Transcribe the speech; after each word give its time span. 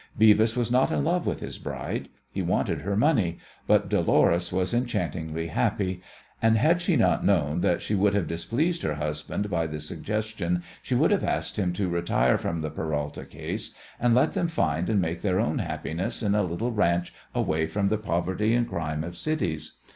Beavis 0.19 0.55
was 0.57 0.71
not 0.71 0.91
in 0.91 1.03
love 1.03 1.27
with 1.27 1.41
his 1.41 1.59
bride. 1.59 2.09
He 2.31 2.41
wanted 2.41 2.81
her 2.81 2.95
money, 2.95 3.37
but 3.67 3.87
Dolores 3.87 4.51
was 4.51 4.73
enchantingly 4.73 5.49
happy, 5.49 6.01
and 6.41 6.57
had 6.57 6.81
she 6.81 6.95
not 6.95 7.23
known 7.23 7.61
that 7.61 7.83
she 7.83 7.93
would 7.93 8.15
have 8.15 8.27
displeased 8.27 8.81
her 8.81 8.95
husband 8.95 9.51
by 9.51 9.67
the 9.67 9.79
suggestion 9.79 10.63
she 10.81 10.95
would 10.95 11.11
have 11.11 11.23
asked 11.23 11.59
him 11.59 11.71
to 11.73 11.87
retire 11.87 12.39
from 12.39 12.61
the 12.61 12.71
Peralta 12.71 13.25
case 13.25 13.75
and 13.99 14.15
let 14.15 14.31
them 14.31 14.47
find 14.47 14.89
and 14.89 14.99
make 14.99 15.21
their 15.21 15.39
own 15.39 15.59
happiness 15.59 16.23
in 16.23 16.33
a 16.33 16.41
little 16.41 16.71
ranch 16.71 17.13
away 17.35 17.67
from 17.67 17.89
the 17.89 17.97
poverty 17.99 18.55
and 18.55 18.69
crimes 18.69 19.05
of 19.05 19.15
cities. 19.15 19.73